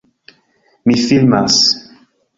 [0.87, 1.61] Mi filmas.